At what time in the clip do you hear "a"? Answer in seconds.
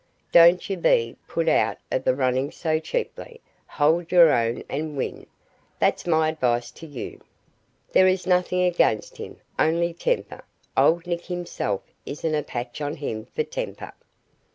12.33-12.41